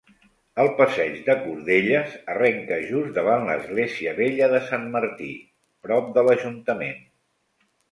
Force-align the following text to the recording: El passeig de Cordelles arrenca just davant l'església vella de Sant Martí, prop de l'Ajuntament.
El 0.61 0.69
passeig 0.77 1.19
de 1.27 1.35
Cordelles 1.41 2.15
arrenca 2.37 2.79
just 2.87 3.13
davant 3.19 3.45
l'església 3.51 4.15
vella 4.23 4.49
de 4.55 4.63
Sant 4.73 4.89
Martí, 4.99 5.31
prop 5.89 6.11
de 6.19 6.27
l'Ajuntament. 6.31 7.01